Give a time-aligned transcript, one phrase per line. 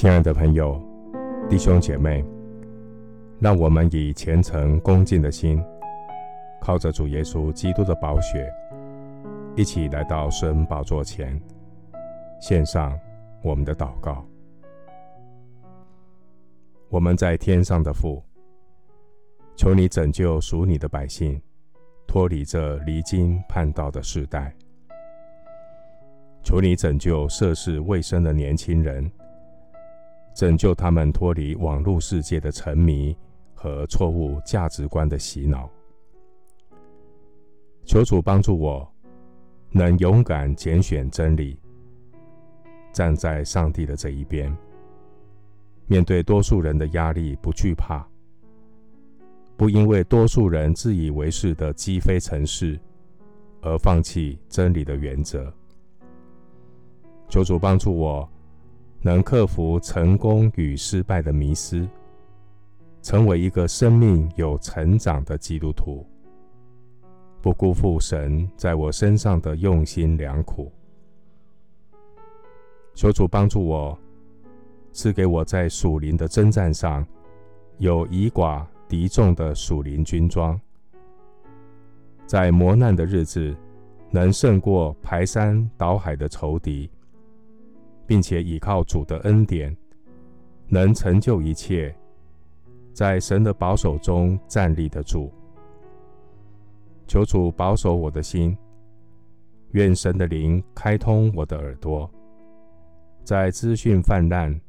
[0.00, 0.82] 亲爱的朋友、
[1.46, 2.24] 弟兄姐妹，
[3.38, 5.62] 让我们以虔诚恭敬的心，
[6.58, 8.50] 靠着主耶稣基督的宝血，
[9.54, 11.38] 一起来到神宝座前，
[12.40, 12.98] 献上
[13.42, 14.24] 我们的祷告。
[16.88, 18.24] 我们在天上的父，
[19.54, 21.38] 求你拯救属你的百姓，
[22.06, 24.50] 脱离这离经叛道的世代。
[26.42, 29.06] 求你拯救涉世未深的年轻人。
[30.34, 33.16] 拯救他们脱离网络世界的沉迷
[33.54, 35.68] 和错误价值观的洗脑。
[37.84, 38.88] 求主帮助我，
[39.70, 41.58] 能勇敢拣选真理，
[42.92, 44.56] 站在上帝的这一边。
[45.86, 48.06] 面对多数人的压力，不惧怕，
[49.56, 52.78] 不因为多数人自以为是的积非成是，
[53.60, 55.52] 而放弃真理的原则。
[57.28, 58.28] 求主帮助我。
[59.02, 61.88] 能克服成功与失败的迷失，
[63.00, 66.06] 成为一个生命有成长的基督徒，
[67.40, 70.70] 不辜负神在我身上的用心良苦。
[72.94, 73.98] 求主帮助我，
[74.92, 77.06] 赐给我在属灵的征战上
[77.78, 80.60] 有以寡敌众的属灵军装，
[82.26, 83.56] 在磨难的日子
[84.10, 86.90] 能胜过排山倒海的仇敌。
[88.10, 89.74] 并且倚靠主的恩典，
[90.66, 91.94] 能成就一切，
[92.92, 95.32] 在神的保守中站立得住。
[97.06, 98.58] 求主保守我的心，
[99.74, 102.10] 愿神的灵开通我的耳朵，
[103.22, 104.60] 在资讯泛滥、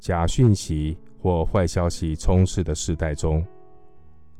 [0.00, 3.46] 假讯息或坏消息充斥的时代中，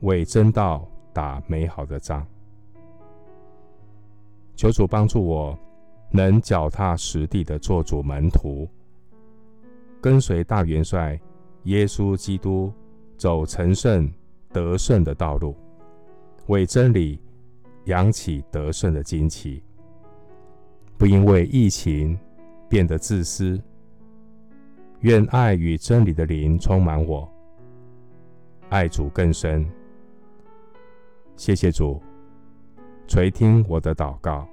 [0.01, 2.27] 为真道打美好的仗。
[4.57, 5.57] 求主帮助我。
[6.13, 8.69] 能脚踏实地的做主门徒，
[10.01, 11.19] 跟随大元帅
[11.65, 12.71] 耶稣基督
[13.17, 14.13] 走成圣
[14.53, 15.57] 得胜的道路，
[16.49, 17.19] 为真理
[17.87, 19.63] 扬起得胜的旌旗，
[20.99, 22.19] 不因为疫情
[22.69, 23.61] 变得自私。
[25.01, 27.29] 愿爱与真理的灵充满我，
[28.69, 29.67] 爱主更深。
[31.37, 32.01] 谢谢主，
[33.09, 34.47] 垂听我的祷告。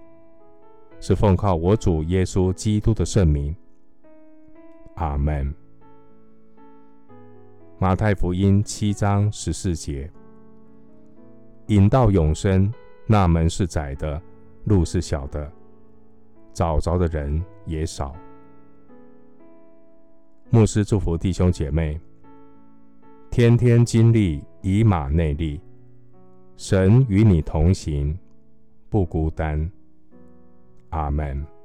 [1.02, 3.56] 是奉靠我主耶稣基督的圣名，
[4.96, 5.54] 阿门。
[7.78, 10.12] 马太福音七章十四节：
[11.68, 12.72] 引到永生，
[13.08, 14.22] 那门是窄的，
[14.66, 15.50] 路是小的，
[16.54, 18.14] 找着的人也少。
[20.50, 21.98] 牧师祝福弟兄姐妹，
[23.30, 25.62] 天天经历以马内利，
[26.58, 28.20] 神与你同行，
[28.90, 29.72] 不孤单。
[30.90, 31.59] 阿门。